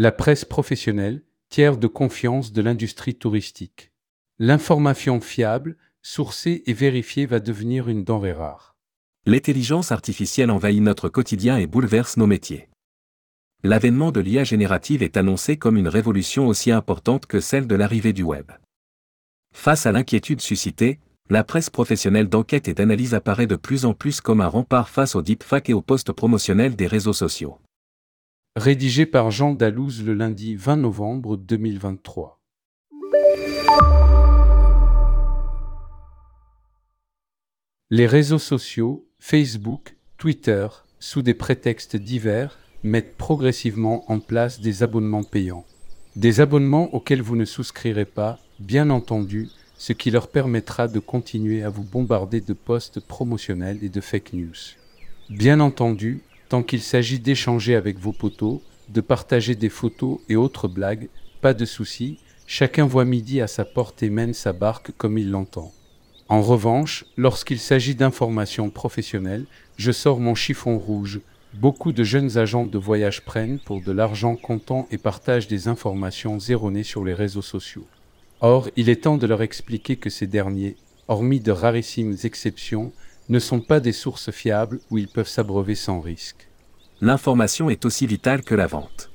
La 0.00 0.12
presse 0.12 0.44
professionnelle, 0.44 1.24
tiers 1.48 1.76
de 1.76 1.88
confiance 1.88 2.52
de 2.52 2.62
l'industrie 2.62 3.16
touristique. 3.16 3.90
L'information 4.38 5.20
fiable, 5.20 5.76
sourcée 6.02 6.62
et 6.66 6.72
vérifiée 6.72 7.26
va 7.26 7.40
devenir 7.40 7.88
une 7.88 8.04
denrée 8.04 8.32
rare. 8.32 8.76
L'intelligence 9.26 9.90
artificielle 9.90 10.52
envahit 10.52 10.80
notre 10.80 11.08
quotidien 11.08 11.56
et 11.56 11.66
bouleverse 11.66 12.16
nos 12.16 12.28
métiers. 12.28 12.68
L'avènement 13.64 14.12
de 14.12 14.20
l'IA 14.20 14.44
générative 14.44 15.02
est 15.02 15.16
annoncé 15.16 15.56
comme 15.56 15.76
une 15.76 15.88
révolution 15.88 16.46
aussi 16.46 16.70
importante 16.70 17.26
que 17.26 17.40
celle 17.40 17.66
de 17.66 17.74
l'arrivée 17.74 18.12
du 18.12 18.22
web. 18.22 18.52
Face 19.52 19.84
à 19.84 19.90
l'inquiétude 19.90 20.40
suscitée, 20.40 21.00
la 21.28 21.42
presse 21.42 21.70
professionnelle 21.70 22.28
d'enquête 22.28 22.68
et 22.68 22.74
d'analyse 22.74 23.14
apparaît 23.14 23.48
de 23.48 23.56
plus 23.56 23.84
en 23.84 23.94
plus 23.94 24.20
comme 24.20 24.42
un 24.42 24.46
rempart 24.46 24.90
face 24.90 25.16
aux 25.16 25.22
deepfakes 25.22 25.70
et 25.70 25.74
aux 25.74 25.82
postes 25.82 26.12
promotionnels 26.12 26.76
des 26.76 26.86
réseaux 26.86 27.12
sociaux. 27.12 27.58
Rédigé 28.56 29.06
par 29.06 29.30
Jean 29.30 29.54
Dalouse 29.54 30.02
le 30.04 30.14
lundi 30.14 30.56
20 30.56 30.78
novembre 30.78 31.36
2023. 31.36 32.40
Les 37.90 38.06
réseaux 38.06 38.38
sociaux, 38.38 39.06
Facebook, 39.20 39.96
Twitter, 40.16 40.66
sous 40.98 41.22
des 41.22 41.34
prétextes 41.34 41.96
divers, 41.96 42.58
mettent 42.82 43.16
progressivement 43.16 44.10
en 44.10 44.18
place 44.18 44.60
des 44.60 44.82
abonnements 44.82 45.24
payants. 45.24 45.64
Des 46.16 46.40
abonnements 46.40 46.92
auxquels 46.94 47.22
vous 47.22 47.36
ne 47.36 47.44
souscrirez 47.44 48.06
pas, 48.06 48.40
bien 48.58 48.90
entendu, 48.90 49.48
ce 49.76 49.92
qui 49.92 50.10
leur 50.10 50.26
permettra 50.28 50.88
de 50.88 50.98
continuer 50.98 51.62
à 51.62 51.68
vous 51.70 51.84
bombarder 51.84 52.40
de 52.40 52.54
posts 52.54 52.98
promotionnels 52.98 53.78
et 53.82 53.88
de 53.88 54.00
fake 54.00 54.32
news. 54.32 54.56
Bien 55.30 55.60
entendu, 55.60 56.22
tant 56.48 56.62
qu'il 56.62 56.80
s'agit 56.80 57.18
d'échanger 57.18 57.74
avec 57.74 57.98
vos 57.98 58.12
potos, 58.12 58.60
de 58.88 59.00
partager 59.00 59.54
des 59.54 59.68
photos 59.68 60.18
et 60.28 60.36
autres 60.36 60.68
blagues, 60.68 61.08
pas 61.40 61.54
de 61.54 61.64
souci, 61.64 62.18
chacun 62.46 62.86
voit 62.86 63.04
midi 63.04 63.40
à 63.40 63.46
sa 63.46 63.64
porte 63.64 64.02
et 64.02 64.10
mène 64.10 64.34
sa 64.34 64.52
barque 64.52 64.92
comme 64.96 65.18
il 65.18 65.30
l'entend. 65.30 65.72
En 66.28 66.42
revanche, 66.42 67.04
lorsqu'il 67.16 67.58
s'agit 67.58 67.94
d'informations 67.94 68.70
professionnelles, 68.70 69.46
je 69.76 69.92
sors 69.92 70.20
mon 70.20 70.34
chiffon 70.34 70.78
rouge, 70.78 71.20
Beaucoup 71.54 71.92
de 71.92 72.04
jeunes 72.04 72.36
agents 72.36 72.66
de 72.66 72.78
voyage 72.78 73.24
prennent 73.24 73.58
pour 73.58 73.80
de 73.80 73.90
l'argent 73.90 74.36
comptant 74.36 74.86
et 74.90 74.98
partagent 74.98 75.48
des 75.48 75.66
informations 75.66 76.38
erronées 76.38 76.82
sur 76.82 77.04
les 77.04 77.14
réseaux 77.14 77.42
sociaux. 77.42 77.86
Or, 78.40 78.68
il 78.76 78.88
est 78.90 79.02
temps 79.04 79.16
de 79.16 79.26
leur 79.26 79.42
expliquer 79.42 79.96
que 79.96 80.10
ces 80.10 80.26
derniers, 80.26 80.76
hormis 81.08 81.40
de 81.40 81.50
rarissimes 81.50 82.16
exceptions, 82.22 82.92
ne 83.30 83.38
sont 83.38 83.60
pas 83.60 83.80
des 83.80 83.92
sources 83.92 84.30
fiables 84.30 84.78
où 84.90 84.98
ils 84.98 85.08
peuvent 85.08 85.28
s'abreuver 85.28 85.74
sans 85.74 86.00
risque. 86.00 86.47
L'information 87.00 87.70
est 87.70 87.84
aussi 87.84 88.08
vitale 88.08 88.42
que 88.42 88.56
la 88.56 88.66
vente. 88.66 89.10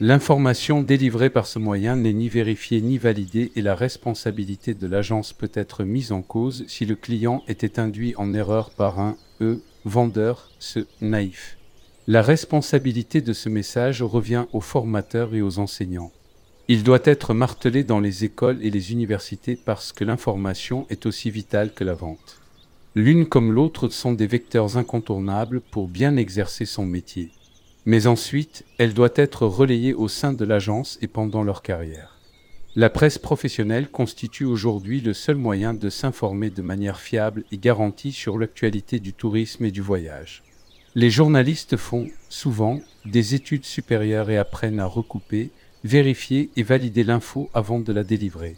L'information 0.00 0.82
délivrée 0.82 1.30
par 1.30 1.46
ce 1.46 1.60
moyen 1.60 1.94
n'est 1.94 2.12
ni 2.12 2.28
vérifiée 2.28 2.80
ni 2.80 2.98
validée 2.98 3.52
et 3.54 3.62
la 3.62 3.76
responsabilité 3.76 4.74
de 4.74 4.86
l'agence 4.88 5.32
peut 5.32 5.52
être 5.54 5.84
mise 5.84 6.10
en 6.10 6.22
cause 6.22 6.64
si 6.66 6.86
le 6.86 6.96
client 6.96 7.44
était 7.46 7.78
induit 7.78 8.14
en 8.16 8.34
erreur 8.34 8.70
par 8.70 8.98
un 8.98 9.16
E 9.40 9.60
vendeur, 9.84 10.50
ce 10.58 10.80
naïf. 11.00 11.58
La 12.08 12.22
responsabilité 12.22 13.20
de 13.20 13.32
ce 13.32 13.48
message 13.48 14.02
revient 14.02 14.46
aux 14.52 14.60
formateurs 14.60 15.32
et 15.34 15.42
aux 15.42 15.60
enseignants. 15.60 16.10
Il 16.66 16.82
doit 16.82 17.02
être 17.04 17.34
martelé 17.34 17.84
dans 17.84 18.00
les 18.00 18.24
écoles 18.24 18.58
et 18.62 18.70
les 18.70 18.90
universités 18.90 19.54
parce 19.54 19.92
que 19.92 20.02
l'information 20.02 20.86
est 20.90 21.06
aussi 21.06 21.30
vitale 21.30 21.72
que 21.72 21.84
la 21.84 21.94
vente. 21.94 22.39
L'une 22.96 23.26
comme 23.26 23.52
l'autre 23.52 23.88
sont 23.88 24.14
des 24.14 24.26
vecteurs 24.26 24.76
incontournables 24.76 25.60
pour 25.60 25.86
bien 25.86 26.16
exercer 26.16 26.64
son 26.64 26.84
métier. 26.84 27.30
Mais 27.86 28.08
ensuite, 28.08 28.64
elle 28.78 28.94
doit 28.94 29.12
être 29.14 29.46
relayée 29.46 29.94
au 29.94 30.08
sein 30.08 30.32
de 30.32 30.44
l'agence 30.44 30.98
et 31.00 31.06
pendant 31.06 31.44
leur 31.44 31.62
carrière. 31.62 32.18
La 32.74 32.90
presse 32.90 33.18
professionnelle 33.18 33.88
constitue 33.88 34.44
aujourd'hui 34.44 35.00
le 35.00 35.12
seul 35.12 35.36
moyen 35.36 35.72
de 35.72 35.88
s'informer 35.88 36.50
de 36.50 36.62
manière 36.62 37.00
fiable 37.00 37.44
et 37.52 37.58
garantie 37.58 38.12
sur 38.12 38.38
l'actualité 38.38 38.98
du 38.98 39.12
tourisme 39.12 39.64
et 39.64 39.70
du 39.70 39.80
voyage. 39.80 40.42
Les 40.96 41.10
journalistes 41.10 41.76
font, 41.76 42.08
souvent, 42.28 42.80
des 43.04 43.36
études 43.36 43.64
supérieures 43.64 44.30
et 44.30 44.38
apprennent 44.38 44.80
à 44.80 44.86
recouper, 44.86 45.50
vérifier 45.84 46.50
et 46.56 46.64
valider 46.64 47.04
l'info 47.04 47.50
avant 47.54 47.78
de 47.78 47.92
la 47.92 48.02
délivrer. 48.02 48.56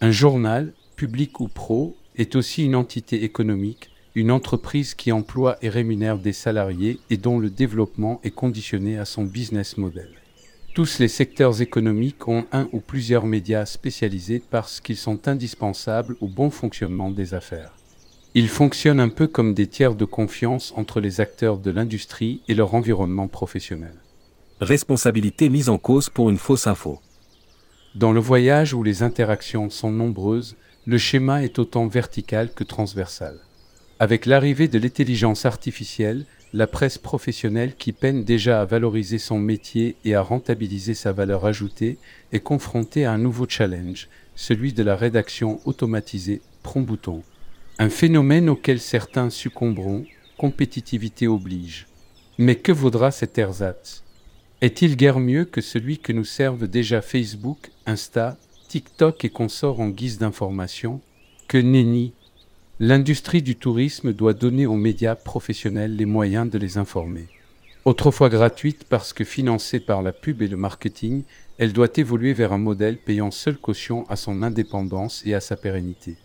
Un 0.00 0.10
journal, 0.10 0.72
public 0.96 1.38
ou 1.38 1.46
pro, 1.46 1.96
est 2.18 2.36
aussi 2.36 2.64
une 2.64 2.74
entité 2.74 3.24
économique, 3.24 3.90
une 4.14 4.30
entreprise 4.30 4.94
qui 4.94 5.12
emploie 5.12 5.56
et 5.62 5.68
rémunère 5.68 6.18
des 6.18 6.32
salariés 6.32 6.98
et 7.08 7.16
dont 7.16 7.38
le 7.38 7.50
développement 7.50 8.20
est 8.24 8.32
conditionné 8.32 8.98
à 8.98 9.04
son 9.04 9.24
business 9.24 9.76
model. 9.76 10.10
Tous 10.74 10.98
les 10.98 11.08
secteurs 11.08 11.62
économiques 11.62 12.28
ont 12.28 12.44
un 12.52 12.68
ou 12.72 12.80
plusieurs 12.80 13.26
médias 13.26 13.64
spécialisés 13.64 14.42
parce 14.50 14.80
qu'ils 14.80 14.96
sont 14.96 15.26
indispensables 15.28 16.16
au 16.20 16.26
bon 16.26 16.50
fonctionnement 16.50 17.10
des 17.10 17.34
affaires. 17.34 17.72
Ils 18.34 18.48
fonctionnent 18.48 19.00
un 19.00 19.08
peu 19.08 19.26
comme 19.26 19.54
des 19.54 19.66
tiers 19.66 19.94
de 19.94 20.04
confiance 20.04 20.72
entre 20.76 21.00
les 21.00 21.20
acteurs 21.20 21.58
de 21.58 21.70
l'industrie 21.70 22.42
et 22.46 22.54
leur 22.54 22.74
environnement 22.74 23.26
professionnel. 23.26 23.94
Responsabilité 24.60 25.48
mise 25.48 25.68
en 25.68 25.78
cause 25.78 26.10
pour 26.10 26.30
une 26.30 26.36
fausse 26.36 26.66
info. 26.66 27.00
Dans 27.94 28.12
le 28.12 28.20
voyage 28.20 28.74
où 28.74 28.82
les 28.82 29.02
interactions 29.02 29.70
sont 29.70 29.90
nombreuses, 29.90 30.56
le 30.88 30.96
schéma 30.96 31.44
est 31.44 31.58
autant 31.58 31.86
vertical 31.86 32.50
que 32.54 32.64
transversal. 32.64 33.36
Avec 33.98 34.24
l'arrivée 34.24 34.68
de 34.68 34.78
l'intelligence 34.78 35.44
artificielle, 35.44 36.24
la 36.54 36.66
presse 36.66 36.96
professionnelle 36.96 37.74
qui 37.76 37.92
peine 37.92 38.24
déjà 38.24 38.62
à 38.62 38.64
valoriser 38.64 39.18
son 39.18 39.38
métier 39.38 39.96
et 40.06 40.14
à 40.14 40.22
rentabiliser 40.22 40.94
sa 40.94 41.12
valeur 41.12 41.44
ajoutée 41.44 41.98
est 42.32 42.40
confrontée 42.40 43.04
à 43.04 43.12
un 43.12 43.18
nouveau 43.18 43.44
challenge, 43.46 44.08
celui 44.34 44.72
de 44.72 44.82
la 44.82 44.96
rédaction 44.96 45.60
automatisée 45.66 46.40
prompt-bouton. 46.62 47.22
Un 47.78 47.90
phénomène 47.90 48.48
auquel 48.48 48.80
certains 48.80 49.28
succomberont, 49.28 50.06
compétitivité 50.38 51.28
oblige. 51.28 51.86
Mais 52.38 52.54
que 52.54 52.72
vaudra 52.72 53.10
cet 53.10 53.36
ersatz? 53.36 54.04
Est-il 54.62 54.96
guère 54.96 55.20
mieux 55.20 55.44
que 55.44 55.60
celui 55.60 55.98
que 55.98 56.14
nous 56.14 56.24
servent 56.24 56.66
déjà 56.66 57.02
Facebook, 57.02 57.68
Insta, 57.84 58.38
TikTok 58.68 59.24
et 59.24 59.30
consorts 59.30 59.80
en 59.80 59.88
guise 59.88 60.18
d'information 60.18 61.00
Que 61.48 61.56
nenni 61.56 62.12
L'industrie 62.80 63.40
du 63.40 63.56
tourisme 63.56 64.12
doit 64.12 64.34
donner 64.34 64.66
aux 64.66 64.76
médias 64.76 65.14
professionnels 65.14 65.96
les 65.96 66.04
moyens 66.04 66.50
de 66.50 66.58
les 66.58 66.76
informer. 66.76 67.28
Autrefois 67.86 68.28
gratuite 68.28 68.84
parce 68.84 69.14
que 69.14 69.24
financée 69.24 69.80
par 69.80 70.02
la 70.02 70.12
pub 70.12 70.42
et 70.42 70.48
le 70.48 70.58
marketing, 70.58 71.22
elle 71.56 71.72
doit 71.72 71.88
évoluer 71.96 72.34
vers 72.34 72.52
un 72.52 72.58
modèle 72.58 72.98
payant 72.98 73.30
seule 73.30 73.56
caution 73.56 74.04
à 74.10 74.16
son 74.16 74.42
indépendance 74.42 75.22
et 75.24 75.32
à 75.32 75.40
sa 75.40 75.56
pérennité. 75.56 76.16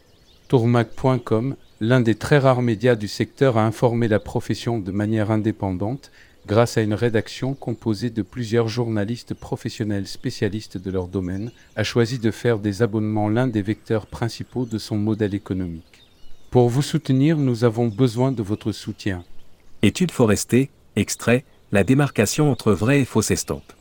Tourmac.com, 0.49 1.55
l'un 1.79 2.01
des 2.01 2.15
très 2.15 2.39
rares 2.39 2.61
médias 2.61 2.95
du 2.95 3.07
secteur, 3.07 3.57
a 3.57 3.65
informé 3.65 4.09
la 4.09 4.19
profession 4.19 4.79
de 4.79 4.91
manière 4.91 5.31
indépendante 5.31 6.11
grâce 6.45 6.77
à 6.77 6.81
une 6.81 6.93
rédaction 6.93 7.53
composée 7.53 8.09
de 8.09 8.21
plusieurs 8.21 8.67
journalistes 8.67 9.33
professionnels 9.33 10.07
spécialistes 10.07 10.77
de 10.77 10.91
leur 10.91 11.07
domaine, 11.07 11.51
a 11.75 11.83
choisi 11.83 12.19
de 12.19 12.31
faire 12.31 12.59
des 12.59 12.81
abonnements 12.81 13.29
l'un 13.29 13.47
des 13.47 13.61
vecteurs 13.61 14.07
principaux 14.07 14.65
de 14.65 14.77
son 14.77 14.97
modèle 14.97 15.33
économique. 15.33 16.03
Pour 16.51 16.69
vous 16.69 16.81
soutenir, 16.81 17.37
nous 17.37 17.63
avons 17.63 17.87
besoin 17.87 18.31
de 18.31 18.43
votre 18.43 18.71
soutien. 18.71 19.23
Étude 19.81 20.11
forestée, 20.11 20.69
extrait, 20.95 21.45
la 21.71 21.83
démarcation 21.83 22.51
entre 22.51 22.73
vraies 22.73 23.01
et 23.01 23.05
fausses 23.05 23.31
estampes. 23.31 23.73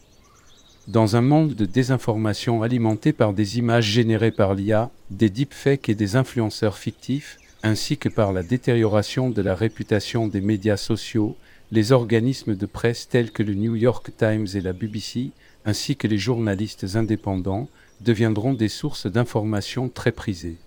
Dans 0.88 1.14
un 1.14 1.20
monde 1.20 1.54
de 1.54 1.64
désinformation 1.64 2.62
alimenté 2.62 3.12
par 3.12 3.34
des 3.34 3.58
images 3.58 3.84
générées 3.84 4.32
par 4.32 4.54
l'IA, 4.54 4.90
des 5.10 5.30
deepfakes 5.30 5.88
et 5.88 5.94
des 5.94 6.16
influenceurs 6.16 6.78
fictifs, 6.78 7.38
ainsi 7.62 7.98
que 7.98 8.08
par 8.08 8.32
la 8.32 8.42
détérioration 8.42 9.30
de 9.30 9.42
la 9.42 9.54
réputation 9.54 10.26
des 10.26 10.40
médias 10.40 10.76
sociaux, 10.76 11.36
les 11.72 11.90
organismes 11.90 12.54
de 12.54 12.66
presse 12.66 13.08
tels 13.08 13.30
que 13.30 13.42
le 13.42 13.54
New 13.54 13.74
York 13.76 14.12
Times 14.18 14.46
et 14.54 14.60
la 14.60 14.74
BBC, 14.74 15.30
ainsi 15.64 15.96
que 15.96 16.06
les 16.06 16.18
journalistes 16.18 16.96
indépendants, 16.96 17.66
deviendront 18.02 18.52
des 18.52 18.68
sources 18.68 19.06
d'informations 19.06 19.88
très 19.88 20.12
prisées. 20.12 20.58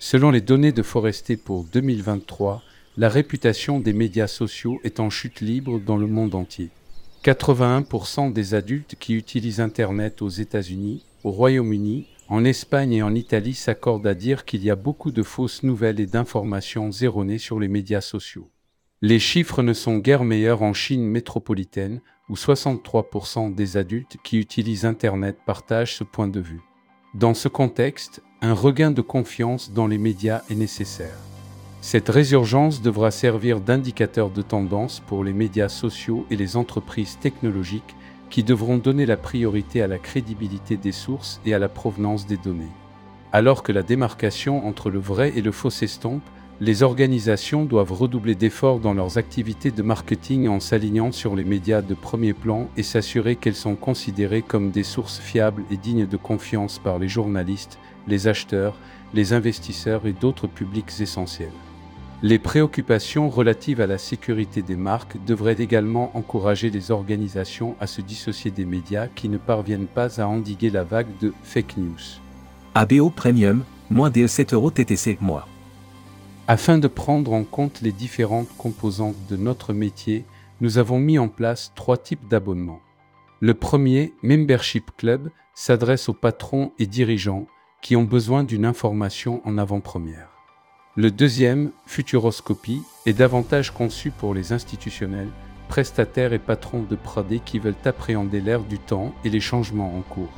Selon 0.00 0.32
les 0.32 0.40
données 0.40 0.72
de 0.72 0.82
Forester 0.82 1.36
pour 1.36 1.62
2023, 1.72 2.60
la 2.96 3.08
réputation 3.08 3.78
des 3.78 3.92
médias 3.92 4.26
sociaux 4.26 4.80
est 4.82 4.98
en 4.98 5.10
chute 5.10 5.40
libre 5.40 5.78
dans 5.78 5.96
le 5.96 6.08
monde 6.08 6.34
entier. 6.34 6.70
81% 7.22 8.32
des 8.32 8.54
adultes 8.54 8.96
qui 8.98 9.14
utilisent 9.14 9.60
Internet 9.60 10.22
aux 10.22 10.28
États-Unis, 10.28 11.04
au 11.22 11.30
Royaume-Uni, 11.30 12.06
en 12.28 12.44
Espagne 12.44 12.94
et 12.94 13.02
en 13.02 13.14
Italie 13.14 13.54
s'accordent 13.54 14.08
à 14.08 14.14
dire 14.14 14.44
qu'il 14.44 14.64
y 14.64 14.70
a 14.70 14.76
beaucoup 14.76 15.12
de 15.12 15.22
fausses 15.22 15.62
nouvelles 15.62 16.00
et 16.00 16.06
d'informations 16.06 16.90
erronées 16.90 17.38
sur 17.38 17.60
les 17.60 17.68
médias 17.68 18.00
sociaux. 18.00 18.50
Les 19.00 19.20
chiffres 19.20 19.62
ne 19.62 19.74
sont 19.74 19.98
guère 19.98 20.24
meilleurs 20.24 20.62
en 20.62 20.72
Chine 20.72 21.04
métropolitaine, 21.04 22.00
où 22.28 22.34
63% 22.34 23.54
des 23.54 23.76
adultes 23.76 24.16
qui 24.24 24.38
utilisent 24.38 24.84
Internet 24.84 25.38
partagent 25.46 25.94
ce 25.94 26.02
point 26.02 26.26
de 26.26 26.40
vue. 26.40 26.62
Dans 27.14 27.32
ce 27.32 27.46
contexte, 27.46 28.22
un 28.42 28.54
regain 28.54 28.90
de 28.90 29.00
confiance 29.00 29.70
dans 29.72 29.86
les 29.86 29.98
médias 29.98 30.42
est 30.50 30.56
nécessaire. 30.56 31.16
Cette 31.80 32.08
résurgence 32.08 32.82
devra 32.82 33.12
servir 33.12 33.60
d'indicateur 33.60 34.30
de 34.30 34.42
tendance 34.42 34.98
pour 35.06 35.22
les 35.22 35.32
médias 35.32 35.68
sociaux 35.68 36.26
et 36.28 36.36
les 36.36 36.56
entreprises 36.56 37.20
technologiques 37.20 37.94
qui 38.30 38.42
devront 38.42 38.78
donner 38.78 39.06
la 39.06 39.16
priorité 39.16 39.80
à 39.80 39.86
la 39.86 39.98
crédibilité 39.98 40.76
des 40.76 40.90
sources 40.90 41.40
et 41.46 41.54
à 41.54 41.60
la 41.60 41.68
provenance 41.68 42.26
des 42.26 42.36
données. 42.36 42.72
Alors 43.32 43.62
que 43.62 43.70
la 43.70 43.84
démarcation 43.84 44.66
entre 44.66 44.90
le 44.90 44.98
vrai 44.98 45.34
et 45.36 45.40
le 45.40 45.52
faux 45.52 45.70
s'estompe, 45.70 46.24
les 46.60 46.82
organisations 46.82 47.64
doivent 47.64 47.92
redoubler 47.92 48.34
d'efforts 48.34 48.80
dans 48.80 48.92
leurs 48.92 49.16
activités 49.16 49.70
de 49.70 49.82
marketing 49.82 50.48
en 50.48 50.58
s'alignant 50.58 51.12
sur 51.12 51.36
les 51.36 51.44
médias 51.44 51.82
de 51.82 51.94
premier 51.94 52.32
plan 52.32 52.68
et 52.76 52.82
s'assurer 52.82 53.36
qu'elles 53.36 53.54
sont 53.54 53.76
considérées 53.76 54.42
comme 54.42 54.72
des 54.72 54.82
sources 54.82 55.20
fiables 55.20 55.62
et 55.70 55.76
dignes 55.76 56.06
de 56.06 56.16
confiance 56.16 56.80
par 56.80 56.98
les 56.98 57.08
journalistes, 57.08 57.78
les 58.08 58.26
acheteurs, 58.26 58.74
les 59.14 59.32
investisseurs 59.32 60.06
et 60.06 60.12
d'autres 60.12 60.48
publics 60.48 61.00
essentiels. 61.00 61.52
Les 62.22 62.40
préoccupations 62.40 63.30
relatives 63.30 63.80
à 63.80 63.86
la 63.86 63.98
sécurité 63.98 64.60
des 64.60 64.74
marques 64.74 65.16
devraient 65.24 65.60
également 65.60 66.10
encourager 66.16 66.70
les 66.70 66.90
organisations 66.90 67.76
à 67.78 67.86
se 67.86 68.00
dissocier 68.00 68.50
des 68.50 68.64
médias 68.64 69.06
qui 69.06 69.28
ne 69.28 69.38
parviennent 69.38 69.86
pas 69.86 70.20
à 70.20 70.26
endiguer 70.26 70.70
la 70.70 70.82
vague 70.82 71.16
de 71.20 71.32
fake 71.44 71.76
news. 71.76 72.20
ABO 72.74 73.10
Premium, 73.10 73.62
moins 73.88 74.10
de 74.10 74.26
7 74.26 74.54
euros 74.54 74.72
TTC 74.72 75.18
mois. 75.20 75.46
Afin 76.50 76.78
de 76.78 76.88
prendre 76.88 77.34
en 77.34 77.44
compte 77.44 77.82
les 77.82 77.92
différentes 77.92 78.48
composantes 78.56 79.26
de 79.28 79.36
notre 79.36 79.74
métier, 79.74 80.24
nous 80.62 80.78
avons 80.78 80.98
mis 80.98 81.18
en 81.18 81.28
place 81.28 81.72
trois 81.74 81.98
types 81.98 82.26
d'abonnements. 82.26 82.80
Le 83.40 83.52
premier, 83.52 84.14
Membership 84.22 84.92
Club, 84.96 85.28
s'adresse 85.52 86.08
aux 86.08 86.14
patrons 86.14 86.72
et 86.78 86.86
dirigeants 86.86 87.46
qui 87.82 87.96
ont 87.96 88.04
besoin 88.04 88.44
d'une 88.44 88.64
information 88.64 89.42
en 89.44 89.58
avant-première. 89.58 90.30
Le 90.96 91.10
deuxième, 91.10 91.70
Futuroscopie, 91.84 92.80
est 93.04 93.12
davantage 93.12 93.70
conçu 93.70 94.10
pour 94.10 94.32
les 94.32 94.54
institutionnels, 94.54 95.28
prestataires 95.68 96.32
et 96.32 96.38
patrons 96.38 96.82
de 96.82 96.96
pradé 96.96 97.40
qui 97.40 97.58
veulent 97.58 97.74
appréhender 97.84 98.40
l'ère 98.40 98.64
du 98.64 98.78
temps 98.78 99.12
et 99.22 99.28
les 99.28 99.40
changements 99.40 99.94
en 99.94 100.00
cours. 100.00 100.32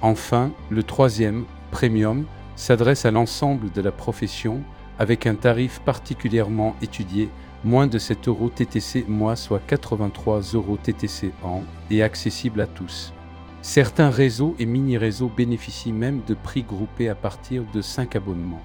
Enfin, 0.00 0.52
le 0.70 0.84
troisième, 0.84 1.44
Premium, 1.72 2.24
s'adresse 2.54 3.04
à 3.04 3.10
l'ensemble 3.10 3.72
de 3.72 3.80
la 3.80 3.90
profession 3.90 4.62
avec 5.00 5.26
un 5.26 5.34
tarif 5.34 5.80
particulièrement 5.80 6.76
étudié, 6.82 7.30
moins 7.64 7.86
de 7.86 7.98
7 7.98 8.28
euros 8.28 8.50
TTC 8.50 9.06
mois, 9.08 9.34
soit 9.34 9.62
83 9.66 10.42
euros 10.52 10.76
TTC 10.76 11.32
an, 11.42 11.62
et 11.90 12.02
accessible 12.02 12.60
à 12.60 12.66
tous. 12.66 13.14
Certains 13.62 14.10
réseaux 14.10 14.54
et 14.58 14.66
mini-réseaux 14.66 15.32
bénéficient 15.34 15.94
même 15.94 16.20
de 16.26 16.34
prix 16.34 16.62
groupés 16.62 17.08
à 17.08 17.14
partir 17.14 17.64
de 17.72 17.80
5 17.80 18.14
abonnements. 18.14 18.62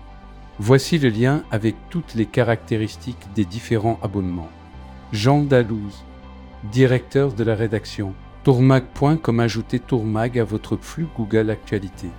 Voici 0.59 0.99
le 0.99 1.07
lien 1.07 1.43
avec 1.51 1.75
toutes 1.89 2.15
les 2.15 2.25
caractéristiques 2.25 3.27
des 3.33 3.45
différents 3.45 3.99
abonnements. 4.03 4.51
Jean 5.13 5.41
Dalouse, 5.41 6.03
directeur 6.69 7.31
de 7.31 7.45
la 7.45 7.55
rédaction. 7.55 8.13
Tourmag. 8.43 8.83
comme 9.21 9.39
ajouter 9.39 9.79
Tourmag 9.79 10.37
à 10.37 10.43
votre 10.43 10.75
flux 10.75 11.07
Google 11.17 11.49
Actualité. 11.49 12.09